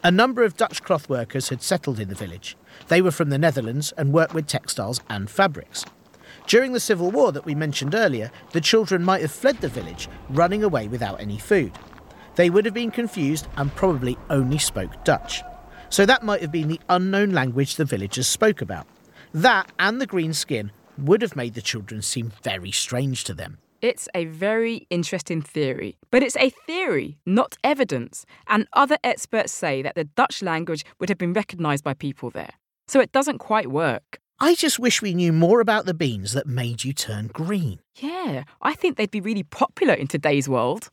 A 0.06 0.12
number 0.12 0.44
of 0.44 0.58
Dutch 0.58 0.84
cloth 0.84 1.08
workers 1.08 1.48
had 1.48 1.62
settled 1.62 1.98
in 1.98 2.10
the 2.10 2.16
village. 2.16 2.58
They 2.90 3.02
were 3.02 3.10
from 3.10 3.30
the 3.30 3.38
Netherlands 3.38 3.94
and 3.98 4.12
worked 4.12 4.34
with 4.34 4.48
textiles 4.48 5.00
and 5.10 5.30
fabrics. 5.30 5.86
During 6.46 6.74
the 6.74 6.82
Civil 6.82 7.10
War 7.10 7.32
that 7.32 7.46
we 7.46 7.56
mentioned 7.56 7.96
earlier, 7.96 8.30
the 8.52 8.60
children 8.60 9.02
might 9.02 9.22
have 9.22 9.32
fled 9.32 9.62
the 9.62 9.70
village, 9.70 10.10
running 10.30 10.62
away 10.62 10.90
without 10.90 11.22
any 11.22 11.38
food. 11.38 11.72
They 12.36 12.50
would 12.50 12.66
have 12.66 12.74
been 12.74 12.92
confused 12.92 13.48
and 13.56 13.74
probably 13.76 14.18
only 14.30 14.58
spoke 14.58 15.06
Dutch. 15.06 15.42
So 15.90 16.06
that 16.06 16.24
might 16.24 16.42
have 16.42 16.52
been 16.52 16.68
the 16.68 16.82
unknown 16.90 17.32
language 17.32 17.78
the 17.78 17.86
villagers 17.86 18.28
spoke 18.28 18.62
about. 18.62 18.88
That 19.34 19.72
and 19.80 20.02
the 20.02 20.06
green 20.06 20.34
skin 20.34 20.74
would 20.98 21.22
have 21.22 21.38
made 21.38 21.54
the 21.54 21.62
children 21.62 22.02
seem 22.02 22.34
very 22.44 22.72
strange 22.72 23.24
to 23.24 23.34
them. 23.34 23.58
It's 23.84 24.08
a 24.16 24.24
very 24.24 24.88
interesting 24.90 25.42
theory, 25.42 25.98
but 26.10 26.24
it's 26.24 26.38
a 26.38 26.50
theory, 26.50 27.18
not 27.26 27.58
evidence. 27.66 28.26
And 28.48 28.66
other 28.72 28.98
experts 29.04 29.52
say 29.52 29.82
that 29.82 29.96
the 29.96 30.06
Dutch 30.06 30.42
language 30.42 30.86
would 31.00 31.10
have 31.10 31.18
been 31.18 31.34
recognised 31.34 31.84
by 31.84 31.94
people 31.94 32.30
there. 32.30 32.52
So 32.88 33.02
it 33.02 33.12
doesn't 33.12 33.40
quite 33.40 33.68
work. 33.70 34.22
I 34.40 34.56
just 34.56 34.80
wish 34.80 35.02
we 35.02 35.14
knew 35.14 35.34
more 35.34 35.60
about 35.60 35.86
the 35.86 35.94
beans 35.94 36.32
that 36.32 36.48
made 36.48 36.86
you 36.86 36.94
turn 36.94 37.28
green. 37.28 37.80
Yeah, 37.96 38.46
I 38.62 38.74
think 38.74 38.96
they'd 38.96 39.12
be 39.12 39.20
really 39.20 39.44
popular 39.44 39.96
in 39.96 40.08
today's 40.08 40.48
world. 40.48 40.88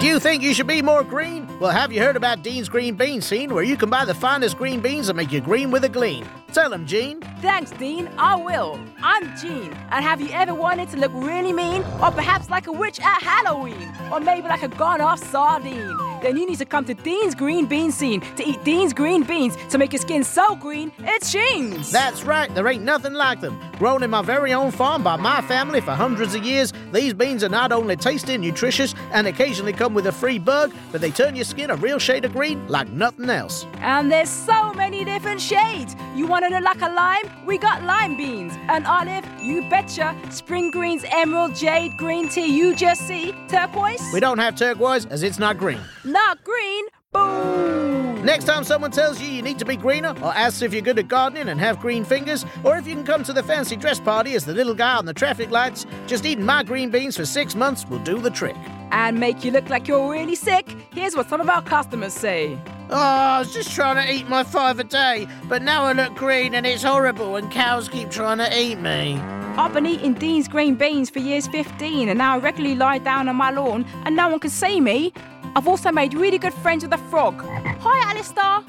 Do 0.00 0.06
you 0.06 0.20
think 0.20 0.42
you 0.42 0.52
should 0.52 0.66
be 0.66 0.82
more 0.82 1.02
green? 1.02 1.43
Well, 1.60 1.70
have 1.70 1.92
you 1.92 2.00
heard 2.00 2.16
about 2.16 2.42
Dean's 2.42 2.68
Green 2.68 2.96
Bean 2.96 3.20
Scene, 3.20 3.54
where 3.54 3.62
you 3.62 3.76
can 3.76 3.88
buy 3.88 4.04
the 4.04 4.12
finest 4.12 4.58
green 4.58 4.80
beans 4.80 5.06
that 5.06 5.14
make 5.14 5.30
you 5.30 5.40
green 5.40 5.70
with 5.70 5.84
a 5.84 5.88
gleam? 5.88 6.26
Tell 6.52 6.68
them, 6.68 6.84
Gene. 6.84 7.20
Thanks, 7.40 7.70
Dean. 7.70 8.08
I 8.18 8.34
will. 8.34 8.78
I'm 9.00 9.36
Jean. 9.36 9.72
And 9.90 10.04
have 10.04 10.20
you 10.20 10.30
ever 10.30 10.52
wanted 10.52 10.88
to 10.90 10.96
look 10.96 11.12
really 11.14 11.52
mean? 11.52 11.82
Or 12.02 12.10
perhaps 12.10 12.50
like 12.50 12.66
a 12.66 12.72
witch 12.72 12.98
at 13.00 13.22
Halloween? 13.22 13.92
Or 14.12 14.18
maybe 14.18 14.48
like 14.48 14.64
a 14.64 14.68
gone 14.68 15.00
off 15.00 15.20
sardine? 15.30 15.96
Then 16.22 16.36
you 16.36 16.46
need 16.48 16.58
to 16.58 16.64
come 16.64 16.86
to 16.86 16.94
Dean's 16.94 17.34
Green 17.34 17.66
Bean 17.66 17.92
Scene 17.92 18.20
to 18.36 18.44
eat 18.44 18.62
Dean's 18.64 18.92
green 18.92 19.22
beans 19.22 19.56
to 19.68 19.78
make 19.78 19.92
your 19.92 20.00
skin 20.00 20.24
so 20.24 20.56
green, 20.56 20.90
it's 21.00 21.28
Sheen's. 21.28 21.92
That's 21.92 22.24
right, 22.24 22.52
there 22.54 22.66
ain't 22.66 22.82
nothing 22.82 23.12
like 23.12 23.40
them. 23.40 23.60
Grown 23.84 24.02
in 24.02 24.08
my 24.08 24.22
very 24.22 24.54
own 24.54 24.70
farm 24.70 25.02
by 25.02 25.16
my 25.16 25.42
family 25.42 25.82
for 25.82 25.90
hundreds 25.90 26.34
of 26.34 26.42
years, 26.42 26.72
these 26.90 27.12
beans 27.12 27.44
are 27.44 27.50
not 27.50 27.70
only 27.70 27.96
tasty 27.96 28.32
and 28.32 28.42
nutritious 28.42 28.94
and 29.12 29.26
occasionally 29.26 29.74
come 29.74 29.92
with 29.92 30.06
a 30.06 30.12
free 30.12 30.38
bug, 30.38 30.72
but 30.90 31.02
they 31.02 31.10
turn 31.10 31.36
your 31.36 31.44
skin 31.44 31.68
a 31.68 31.76
real 31.76 31.98
shade 31.98 32.24
of 32.24 32.32
green 32.32 32.66
like 32.66 32.88
nothing 32.88 33.28
else. 33.28 33.66
And 33.80 34.10
there's 34.10 34.30
so 34.30 34.72
many 34.72 35.04
different 35.04 35.38
shades. 35.38 35.94
You 36.16 36.26
want 36.26 36.46
to 36.46 36.50
look 36.50 36.64
like 36.64 36.80
a 36.80 36.88
lime? 36.88 37.44
We 37.44 37.58
got 37.58 37.82
lime 37.82 38.16
beans. 38.16 38.54
An 38.70 38.86
olive? 38.86 39.26
You 39.42 39.68
betcha. 39.68 40.16
Spring 40.30 40.70
greens, 40.70 41.04
emerald, 41.10 41.54
jade, 41.54 41.92
green 41.98 42.30
tea, 42.30 42.56
you 42.56 42.74
just 42.74 43.06
see. 43.06 43.32
Turquoise? 43.48 44.00
We 44.14 44.20
don't 44.20 44.38
have 44.38 44.56
turquoise 44.56 45.04
as 45.04 45.22
it's 45.22 45.38
not 45.38 45.58
green. 45.58 45.80
Not 46.06 46.42
green? 46.42 46.86
Boom! 47.12 48.13
Next 48.24 48.46
time 48.46 48.64
someone 48.64 48.90
tells 48.90 49.20
you 49.20 49.28
you 49.28 49.42
need 49.42 49.58
to 49.58 49.66
be 49.66 49.76
greener, 49.76 50.14
or 50.22 50.32
asks 50.34 50.62
if 50.62 50.72
you're 50.72 50.80
good 50.80 50.98
at 50.98 51.08
gardening 51.08 51.48
and 51.48 51.60
have 51.60 51.78
green 51.78 52.06
fingers, 52.06 52.46
or 52.64 52.78
if 52.78 52.86
you 52.86 52.94
can 52.94 53.04
come 53.04 53.22
to 53.22 53.34
the 53.34 53.42
fancy 53.42 53.76
dress 53.76 54.00
party 54.00 54.34
as 54.34 54.46
the 54.46 54.54
little 54.54 54.72
guy 54.72 54.96
on 54.96 55.04
the 55.04 55.12
traffic 55.12 55.50
lights, 55.50 55.84
just 56.06 56.24
eating 56.24 56.46
my 56.46 56.62
green 56.62 56.88
beans 56.88 57.18
for 57.18 57.26
six 57.26 57.54
months 57.54 57.84
will 57.86 57.98
do 57.98 58.18
the 58.18 58.30
trick. 58.30 58.56
And 58.92 59.20
make 59.20 59.44
you 59.44 59.50
look 59.50 59.68
like 59.68 59.86
you're 59.86 60.10
really 60.10 60.36
sick? 60.36 60.74
Here's 60.94 61.14
what 61.14 61.28
some 61.28 61.42
of 61.42 61.50
our 61.50 61.60
customers 61.60 62.14
say. 62.14 62.58
Oh, 62.88 62.96
I 62.96 63.40
was 63.40 63.52
just 63.52 63.74
trying 63.74 63.96
to 63.96 64.10
eat 64.10 64.26
my 64.26 64.42
five 64.42 64.78
a 64.78 64.84
day, 64.84 65.28
but 65.46 65.60
now 65.60 65.84
I 65.84 65.92
look 65.92 66.14
green 66.14 66.54
and 66.54 66.66
it's 66.66 66.82
horrible, 66.82 67.36
and 67.36 67.50
cows 67.50 67.90
keep 67.90 68.08
trying 68.08 68.38
to 68.38 68.58
eat 68.58 68.80
me. 68.80 69.20
I've 69.56 69.74
been 69.74 69.84
eating 69.84 70.14
Dean's 70.14 70.48
green 70.48 70.76
beans 70.76 71.10
for 71.10 71.18
years 71.18 71.46
15, 71.48 72.08
and 72.08 72.16
now 72.16 72.36
I 72.36 72.38
regularly 72.38 72.74
lie 72.74 72.98
down 72.98 73.28
on 73.28 73.36
my 73.36 73.50
lawn 73.50 73.84
and 74.06 74.16
no 74.16 74.30
one 74.30 74.40
can 74.40 74.50
see 74.50 74.80
me. 74.80 75.12
I've 75.56 75.68
also 75.68 75.92
made 75.92 76.14
really 76.14 76.38
good 76.38 76.52
friends 76.52 76.82
with 76.82 76.92
a 76.92 76.98
frog. 77.10 77.40
Hi, 77.40 78.10
Alistair. 78.10 78.64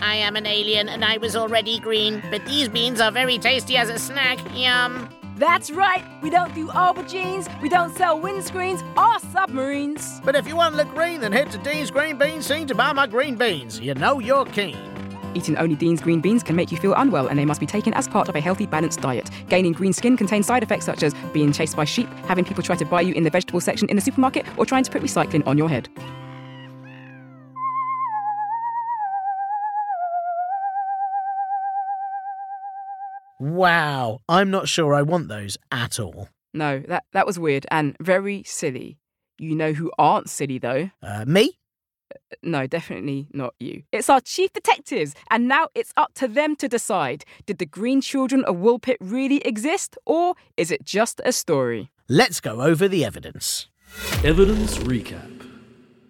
I 0.00 0.16
am 0.16 0.34
an 0.34 0.46
alien 0.46 0.88
and 0.88 1.04
I 1.04 1.18
was 1.18 1.36
already 1.36 1.78
green, 1.78 2.22
but 2.28 2.44
these 2.44 2.68
beans 2.68 3.00
are 3.00 3.12
very 3.12 3.38
tasty 3.38 3.76
as 3.76 3.88
a 3.88 3.98
snack. 4.00 4.40
Yum. 4.52 5.08
That's 5.36 5.70
right, 5.70 6.04
we 6.22 6.30
don't 6.30 6.54
do 6.54 6.68
aubergines, 6.68 7.48
we 7.60 7.68
don't 7.68 7.96
sell 7.96 8.20
windscreens 8.20 8.82
or 8.96 9.18
submarines. 9.30 10.20
But 10.24 10.36
if 10.36 10.46
you 10.46 10.54
want 10.54 10.74
to 10.74 10.76
look 10.76 10.92
green, 10.94 11.20
then 11.20 11.32
head 11.32 11.50
to 11.52 11.58
Dean's 11.58 11.90
Green 11.90 12.16
Bean 12.16 12.40
Scene 12.40 12.68
to 12.68 12.74
buy 12.74 12.92
my 12.92 13.08
green 13.08 13.34
beans. 13.34 13.80
You 13.80 13.94
know 13.94 14.20
you're 14.20 14.44
keen. 14.44 14.78
Eating 15.34 15.56
only 15.56 15.74
Dean's 15.74 16.00
green 16.00 16.20
beans 16.20 16.42
can 16.42 16.54
make 16.54 16.70
you 16.70 16.78
feel 16.78 16.94
unwell 16.94 17.26
and 17.26 17.38
they 17.38 17.44
must 17.44 17.60
be 17.60 17.66
taken 17.66 17.92
as 17.94 18.06
part 18.06 18.28
of 18.28 18.36
a 18.36 18.40
healthy, 18.40 18.66
balanced 18.66 19.00
diet. 19.00 19.30
Gaining 19.48 19.72
green 19.72 19.92
skin 19.92 20.16
contains 20.16 20.46
side 20.46 20.62
effects 20.62 20.86
such 20.86 21.02
as 21.02 21.14
being 21.32 21.52
chased 21.52 21.76
by 21.76 21.84
sheep, 21.84 22.08
having 22.26 22.44
people 22.44 22.62
try 22.62 22.76
to 22.76 22.84
buy 22.84 23.00
you 23.00 23.14
in 23.14 23.24
the 23.24 23.30
vegetable 23.30 23.60
section 23.60 23.88
in 23.88 23.96
the 23.96 24.02
supermarket, 24.02 24.46
or 24.56 24.66
trying 24.66 24.84
to 24.84 24.90
put 24.90 25.02
recycling 25.02 25.46
on 25.46 25.58
your 25.58 25.68
head. 25.68 25.88
Wow, 33.40 34.20
I'm 34.28 34.50
not 34.50 34.68
sure 34.68 34.94
I 34.94 35.02
want 35.02 35.28
those 35.28 35.58
at 35.70 35.98
all. 35.98 36.28
No, 36.52 36.80
that, 36.88 37.04
that 37.12 37.26
was 37.26 37.38
weird 37.38 37.66
and 37.70 37.96
very 38.00 38.42
silly. 38.44 38.98
You 39.38 39.56
know 39.56 39.72
who 39.72 39.90
aren't 39.98 40.30
silly 40.30 40.58
though? 40.58 40.90
Uh, 41.02 41.24
me? 41.26 41.58
No, 42.42 42.66
definitely 42.66 43.26
not 43.32 43.54
you. 43.58 43.82
It's 43.90 44.08
our 44.08 44.20
chief 44.20 44.52
detectives, 44.52 45.14
and 45.30 45.48
now 45.48 45.68
it's 45.74 45.92
up 45.96 46.14
to 46.14 46.28
them 46.28 46.54
to 46.56 46.68
decide 46.68 47.24
did 47.46 47.58
the 47.58 47.66
green 47.66 48.00
children 48.00 48.44
of 48.44 48.56
Woolpit 48.56 48.96
really 49.00 49.38
exist, 49.38 49.96
or 50.06 50.34
is 50.56 50.70
it 50.70 50.84
just 50.84 51.20
a 51.24 51.32
story? 51.32 51.90
Let's 52.08 52.40
go 52.40 52.62
over 52.62 52.86
the 52.86 53.04
evidence. 53.04 53.68
Evidence 54.22 54.78
recap. 54.78 55.33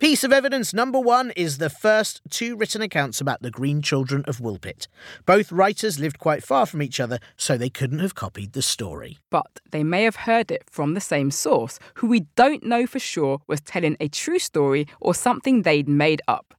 Piece 0.04 0.22
of 0.22 0.34
evidence 0.34 0.74
number 0.74 1.00
one 1.00 1.30
is 1.30 1.56
the 1.56 1.70
first 1.70 2.20
two 2.28 2.56
written 2.58 2.82
accounts 2.82 3.22
about 3.22 3.40
the 3.40 3.50
Green 3.50 3.80
Children 3.80 4.22
of 4.26 4.36
Woolpit. 4.36 4.86
Both 5.24 5.50
writers 5.50 5.98
lived 5.98 6.18
quite 6.18 6.44
far 6.44 6.66
from 6.66 6.82
each 6.82 7.00
other, 7.00 7.18
so 7.38 7.56
they 7.56 7.70
couldn't 7.70 8.00
have 8.00 8.14
copied 8.14 8.52
the 8.52 8.60
story. 8.60 9.16
But 9.30 9.60
they 9.70 9.82
may 9.82 10.02
have 10.02 10.16
heard 10.16 10.50
it 10.50 10.64
from 10.70 10.92
the 10.92 11.00
same 11.00 11.30
source, 11.30 11.78
who 11.94 12.06
we 12.06 12.26
don't 12.36 12.62
know 12.64 12.86
for 12.86 12.98
sure 12.98 13.40
was 13.46 13.62
telling 13.62 13.96
a 13.98 14.08
true 14.08 14.38
story 14.38 14.86
or 15.00 15.14
something 15.14 15.62
they'd 15.62 15.88
made 15.88 16.20
up. 16.28 16.52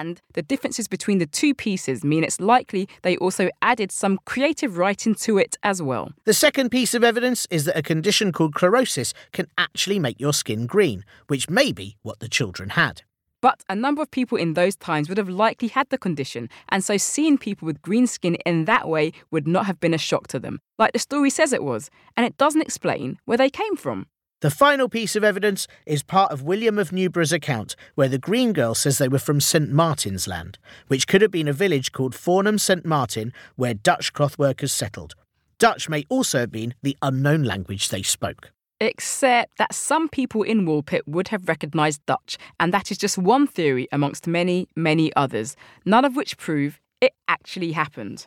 And 0.00 0.22
the 0.32 0.40
differences 0.40 0.88
between 0.88 1.18
the 1.18 1.26
two 1.26 1.52
pieces 1.52 2.02
mean 2.02 2.24
it's 2.24 2.40
likely 2.40 2.88
they 3.02 3.18
also 3.18 3.50
added 3.60 3.92
some 3.92 4.18
creative 4.24 4.78
writing 4.78 5.14
to 5.16 5.36
it 5.36 5.58
as 5.62 5.82
well. 5.82 6.12
The 6.24 6.32
second 6.32 6.70
piece 6.70 6.94
of 6.94 7.04
evidence 7.04 7.46
is 7.50 7.66
that 7.66 7.76
a 7.76 7.82
condition 7.82 8.32
called 8.32 8.54
chlorosis 8.54 9.12
can 9.32 9.48
actually 9.58 9.98
make 9.98 10.18
your 10.18 10.32
skin 10.32 10.66
green, 10.66 11.04
which 11.26 11.50
may 11.50 11.72
be 11.72 11.98
what 12.00 12.20
the 12.20 12.28
children 12.28 12.70
had. 12.70 13.02
But 13.42 13.64
a 13.68 13.74
number 13.74 14.00
of 14.00 14.10
people 14.10 14.38
in 14.38 14.54
those 14.54 14.76
times 14.76 15.10
would 15.10 15.18
have 15.18 15.28
likely 15.28 15.68
had 15.68 15.90
the 15.90 15.98
condition, 15.98 16.48
and 16.70 16.82
so 16.82 16.96
seeing 16.96 17.36
people 17.36 17.66
with 17.66 17.82
green 17.82 18.06
skin 18.06 18.36
in 18.46 18.64
that 18.64 18.88
way 18.88 19.12
would 19.30 19.46
not 19.46 19.66
have 19.66 19.78
been 19.78 19.92
a 19.92 19.98
shock 19.98 20.26
to 20.28 20.38
them, 20.38 20.60
like 20.78 20.94
the 20.94 21.00
story 21.00 21.28
says 21.28 21.52
it 21.52 21.62
was, 21.62 21.90
and 22.16 22.24
it 22.24 22.38
doesn't 22.38 22.62
explain 22.62 23.18
where 23.26 23.36
they 23.36 23.50
came 23.50 23.76
from. 23.76 24.06
The 24.42 24.50
final 24.50 24.88
piece 24.88 25.14
of 25.14 25.22
evidence 25.22 25.68
is 25.86 26.02
part 26.02 26.32
of 26.32 26.42
William 26.42 26.76
of 26.76 26.90
Newburgh's 26.90 27.30
account, 27.32 27.76
where 27.94 28.08
the 28.08 28.18
Green 28.18 28.52
Girl 28.52 28.74
says 28.74 28.98
they 28.98 29.06
were 29.06 29.20
from 29.20 29.40
St 29.40 29.70
Martin's 29.70 30.26
Land, 30.26 30.58
which 30.88 31.06
could 31.06 31.22
have 31.22 31.30
been 31.30 31.46
a 31.46 31.52
village 31.52 31.92
called 31.92 32.12
Fornham 32.12 32.58
St 32.58 32.84
Martin, 32.84 33.32
where 33.54 33.72
Dutch 33.72 34.12
cloth 34.12 34.40
workers 34.40 34.72
settled. 34.72 35.14
Dutch 35.60 35.88
may 35.88 36.04
also 36.08 36.40
have 36.40 36.50
been 36.50 36.74
the 36.82 36.96
unknown 37.02 37.44
language 37.44 37.88
they 37.88 38.02
spoke. 38.02 38.50
Except 38.80 39.58
that 39.58 39.76
some 39.76 40.08
people 40.08 40.42
in 40.42 40.66
Woolpit 40.66 41.02
would 41.06 41.28
have 41.28 41.46
recognised 41.46 42.04
Dutch, 42.06 42.36
and 42.58 42.74
that 42.74 42.90
is 42.90 42.98
just 42.98 43.16
one 43.16 43.46
theory 43.46 43.86
amongst 43.92 44.26
many, 44.26 44.66
many 44.74 45.14
others, 45.14 45.54
none 45.84 46.04
of 46.04 46.16
which 46.16 46.36
prove 46.36 46.80
it 47.00 47.12
actually 47.28 47.70
happened. 47.70 48.26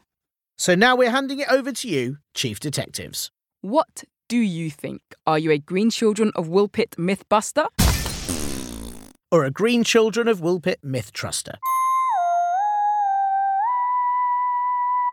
So 0.57 0.75
now 0.75 0.95
we're 0.95 1.11
handing 1.11 1.39
it 1.39 1.51
over 1.51 1.73
to 1.73 1.89
you, 1.89 2.19
Chief 2.33 2.57
Detectives. 2.61 3.31
What 3.59 4.05
do 4.27 4.37
you 4.37 4.71
think? 4.71 5.01
Are 5.27 5.37
you 5.37 5.51
a 5.51 5.57
Green 5.57 5.89
Children 5.89 6.31
of 6.35 6.47
Woolpit 6.47 6.95
mythbuster? 6.97 7.67
Or 9.31 9.43
a 9.43 9.51
Green 9.51 9.83
Children 9.83 10.27
of 10.27 10.39
Woolpit 10.39 10.77
myth 10.83 11.13
truster? 11.13 11.55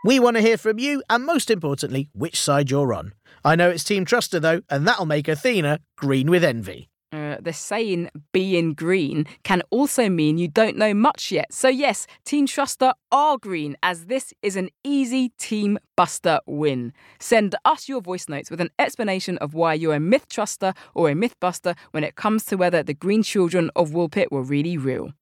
We 0.04 0.18
want 0.18 0.36
to 0.36 0.42
hear 0.42 0.56
from 0.56 0.78
you, 0.78 1.02
and 1.10 1.24
most 1.24 1.50
importantly, 1.50 2.08
which 2.12 2.40
side 2.40 2.70
you're 2.70 2.92
on. 2.94 3.12
I 3.44 3.54
know 3.54 3.70
it's 3.70 3.84
Team 3.84 4.04
Truster 4.04 4.40
though, 4.40 4.62
and 4.70 4.86
that'll 4.86 5.06
make 5.06 5.28
Athena 5.28 5.80
green 5.96 6.30
with 6.30 6.42
envy. 6.42 6.88
Uh, 7.12 7.36
the 7.40 7.52
saying 7.52 8.08
being 8.32 8.72
green 8.72 9.26
can 9.42 9.62
also 9.70 10.08
mean 10.08 10.38
you 10.38 10.48
don't 10.48 10.78
know 10.78 10.94
much 10.94 11.30
yet. 11.30 11.52
So, 11.52 11.68
yes, 11.68 12.06
Team 12.24 12.46
Truster 12.46 12.94
are 13.10 13.36
green, 13.36 13.76
as 13.82 14.06
this 14.06 14.32
is 14.40 14.56
an 14.56 14.70
easy 14.82 15.28
Team 15.38 15.78
Buster 15.94 16.40
win. 16.46 16.94
Send 17.20 17.54
us 17.66 17.86
your 17.86 18.00
voice 18.00 18.30
notes 18.30 18.50
with 18.50 18.62
an 18.62 18.70
explanation 18.78 19.36
of 19.38 19.52
why 19.52 19.74
you're 19.74 19.94
a 19.94 20.00
myth 20.00 20.26
truster 20.28 20.74
or 20.94 21.10
a 21.10 21.14
myth 21.14 21.38
buster 21.38 21.74
when 21.90 22.02
it 22.02 22.14
comes 22.14 22.44
to 22.46 22.56
whether 22.56 22.82
the 22.82 22.94
green 22.94 23.22
children 23.22 23.70
of 23.76 23.90
Woolpit 23.90 24.30
were 24.30 24.42
really 24.42 24.78
real. 24.78 25.12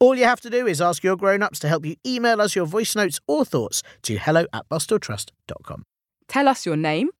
All 0.00 0.16
you 0.16 0.24
have 0.24 0.40
to 0.40 0.50
do 0.50 0.66
is 0.66 0.80
ask 0.80 1.04
your 1.04 1.16
grown 1.16 1.42
ups 1.42 1.58
to 1.60 1.68
help 1.68 1.84
you 1.84 1.96
email 2.06 2.40
us 2.40 2.56
your 2.56 2.66
voice 2.66 2.96
notes 2.96 3.20
or 3.28 3.44
thoughts 3.44 3.82
to 4.02 4.16
hello 4.16 4.46
at 4.52 4.68
bustortrust.com. 4.68 5.84
Tell 6.26 6.48
us 6.48 6.66
your 6.66 6.76
name, 6.76 7.10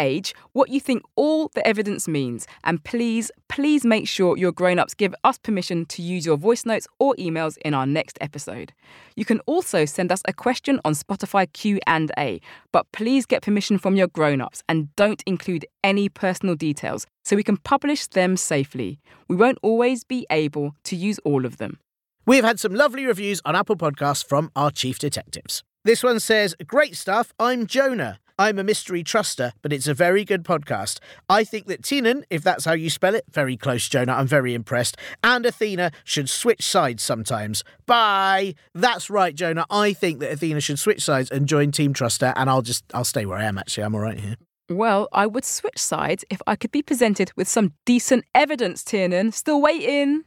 age 0.00 0.34
what 0.52 0.70
you 0.70 0.80
think 0.80 1.02
all 1.14 1.50
the 1.54 1.64
evidence 1.66 2.08
means. 2.08 2.46
And 2.64 2.82
please, 2.82 3.30
please 3.48 3.84
make 3.84 4.08
sure 4.08 4.36
your 4.36 4.50
grown-ups 4.50 4.94
give 4.94 5.14
us 5.22 5.38
permission 5.38 5.86
to 5.86 6.02
use 6.02 6.26
your 6.26 6.36
voice 6.36 6.66
notes 6.66 6.88
or 6.98 7.14
emails 7.16 7.56
in 7.58 7.74
our 7.74 7.86
next 7.86 8.18
episode. 8.20 8.72
You 9.14 9.24
can 9.24 9.40
also 9.40 9.84
send 9.84 10.10
us 10.10 10.22
a 10.26 10.32
question 10.32 10.80
on 10.84 10.94
Spotify 10.94 11.52
Q&A, 11.52 12.40
but 12.72 12.90
please 12.92 13.26
get 13.26 13.42
permission 13.42 13.78
from 13.78 13.94
your 13.94 14.08
grown-ups 14.08 14.62
and 14.68 14.94
don't 14.96 15.22
include 15.26 15.66
any 15.84 16.08
personal 16.08 16.54
details 16.54 17.06
so 17.24 17.36
we 17.36 17.44
can 17.44 17.58
publish 17.58 18.06
them 18.08 18.36
safely. 18.36 18.98
We 19.28 19.36
won't 19.36 19.58
always 19.62 20.04
be 20.04 20.26
able 20.30 20.74
to 20.84 20.96
use 20.96 21.20
all 21.24 21.44
of 21.44 21.58
them. 21.58 21.78
We've 22.26 22.44
had 22.44 22.60
some 22.60 22.74
lovely 22.74 23.06
reviews 23.06 23.40
on 23.44 23.56
Apple 23.56 23.76
Podcasts 23.76 24.24
from 24.24 24.50
our 24.54 24.70
chief 24.70 24.98
detectives. 24.98 25.62
This 25.84 26.02
one 26.02 26.20
says, 26.20 26.54
Great 26.66 26.96
stuff. 26.96 27.32
I'm 27.38 27.66
Jonah. 27.66 28.20
I'm 28.40 28.58
a 28.58 28.64
mystery 28.64 29.04
truster, 29.04 29.52
but 29.60 29.70
it's 29.70 29.86
a 29.86 29.92
very 29.92 30.24
good 30.24 30.44
podcast. 30.44 30.98
I 31.28 31.44
think 31.44 31.66
that 31.66 31.82
Tinan, 31.82 32.22
if 32.30 32.42
that's 32.42 32.64
how 32.64 32.72
you 32.72 32.88
spell 32.88 33.14
it, 33.14 33.26
very 33.30 33.54
close, 33.54 33.86
Jonah, 33.86 34.14
I'm 34.14 34.26
very 34.26 34.54
impressed, 34.54 34.96
and 35.22 35.44
Athena 35.44 35.90
should 36.04 36.30
switch 36.30 36.62
sides 36.62 37.02
sometimes. 37.02 37.62
Bye. 37.84 38.54
That's 38.74 39.10
right, 39.10 39.34
Jonah. 39.34 39.66
I 39.68 39.92
think 39.92 40.20
that 40.20 40.32
Athena 40.32 40.62
should 40.62 40.78
switch 40.78 41.02
sides 41.02 41.30
and 41.30 41.46
join 41.46 41.70
Team 41.70 41.92
Truster, 41.92 42.32
and 42.34 42.48
I'll 42.48 42.62
just, 42.62 42.82
I'll 42.94 43.04
stay 43.04 43.26
where 43.26 43.36
I 43.36 43.44
am, 43.44 43.58
actually. 43.58 43.84
I'm 43.84 43.94
all 43.94 44.00
right 44.00 44.18
here. 44.18 44.36
Well, 44.70 45.10
I 45.12 45.26
would 45.26 45.44
switch 45.44 45.78
sides 45.78 46.24
if 46.30 46.40
I 46.46 46.56
could 46.56 46.70
be 46.70 46.80
presented 46.80 47.32
with 47.36 47.46
some 47.46 47.74
decent 47.84 48.24
evidence, 48.34 48.82
Tiernan. 48.82 49.32
Still 49.32 49.60
waiting. 49.60 50.24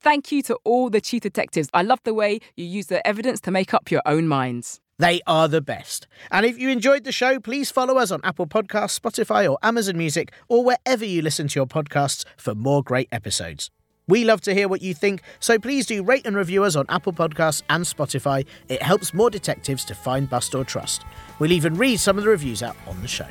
Thank 0.00 0.30
you 0.30 0.40
to 0.42 0.56
all 0.62 0.88
the 0.88 1.00
chief 1.00 1.22
detectives. 1.22 1.68
I 1.74 1.82
love 1.82 1.98
the 2.04 2.14
way 2.14 2.38
you 2.54 2.64
use 2.64 2.86
the 2.86 3.04
evidence 3.04 3.40
to 3.40 3.50
make 3.50 3.74
up 3.74 3.90
your 3.90 4.02
own 4.06 4.28
minds. 4.28 4.80
They 4.98 5.20
are 5.26 5.46
the 5.46 5.60
best. 5.60 6.06
And 6.30 6.46
if 6.46 6.58
you 6.58 6.70
enjoyed 6.70 7.04
the 7.04 7.12
show, 7.12 7.38
please 7.38 7.70
follow 7.70 7.98
us 7.98 8.10
on 8.10 8.20
Apple 8.24 8.46
Podcasts, 8.46 8.98
Spotify, 8.98 9.50
or 9.50 9.58
Amazon 9.62 9.98
Music, 9.98 10.32
or 10.48 10.64
wherever 10.64 11.04
you 11.04 11.20
listen 11.20 11.48
to 11.48 11.58
your 11.58 11.66
podcasts 11.66 12.24
for 12.36 12.54
more 12.54 12.82
great 12.82 13.08
episodes. 13.12 13.70
We 14.08 14.24
love 14.24 14.40
to 14.42 14.54
hear 14.54 14.68
what 14.68 14.82
you 14.82 14.94
think, 14.94 15.20
so 15.40 15.58
please 15.58 15.84
do 15.84 16.02
rate 16.02 16.26
and 16.26 16.36
review 16.36 16.62
us 16.64 16.76
on 16.76 16.86
Apple 16.88 17.12
Podcasts 17.12 17.62
and 17.68 17.84
Spotify. 17.84 18.46
It 18.68 18.80
helps 18.80 19.12
more 19.12 19.30
detectives 19.30 19.84
to 19.86 19.94
find, 19.94 20.30
bust, 20.30 20.54
or 20.54 20.64
trust. 20.64 21.04
We'll 21.40 21.52
even 21.52 21.74
read 21.74 21.98
some 21.98 22.16
of 22.16 22.24
the 22.24 22.30
reviews 22.30 22.62
out 22.62 22.76
on 22.86 23.02
the 23.02 23.08
show. 23.08 23.26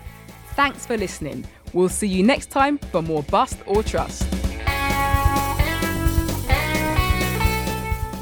Thanks 0.55 0.85
for 0.85 0.97
listening. 0.97 1.45
We'll 1.73 1.89
see 1.89 2.07
you 2.07 2.23
next 2.23 2.51
time 2.51 2.77
for 2.77 3.01
more 3.01 3.23
Bust 3.23 3.57
or 3.65 3.83
Trust. 3.83 4.27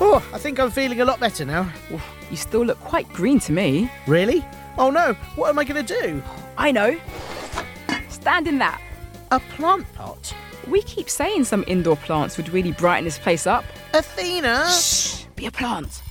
Oh, 0.05 0.23
I 0.33 0.37
think 0.37 0.59
I'm 0.59 0.71
feeling 0.71 1.01
a 1.01 1.05
lot 1.05 1.19
better 1.19 1.45
now. 1.45 1.71
You 2.33 2.37
still 2.37 2.65
look 2.65 2.79
quite 2.79 3.07
green 3.09 3.39
to 3.41 3.51
me. 3.51 3.91
Really? 4.07 4.43
Oh 4.79 4.89
no, 4.89 5.13
what 5.35 5.49
am 5.49 5.59
I 5.59 5.63
going 5.63 5.85
to 5.85 6.01
do? 6.01 6.23
I 6.57 6.71
know. 6.71 6.99
Stand 8.09 8.47
in 8.47 8.57
that. 8.57 8.81
A 9.29 9.39
plant 9.39 9.85
pot? 9.93 10.33
We 10.67 10.81
keep 10.81 11.11
saying 11.11 11.43
some 11.43 11.63
indoor 11.67 11.95
plants 11.95 12.35
would 12.37 12.49
really 12.49 12.71
brighten 12.71 13.05
this 13.05 13.19
place 13.19 13.45
up. 13.45 13.63
Athena? 13.93 14.67
Shh, 14.67 15.25
be 15.35 15.45
a 15.45 15.51
plant. 15.51 16.01